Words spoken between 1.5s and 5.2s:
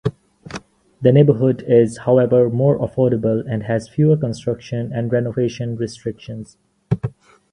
is however more affordable and has fewer construction and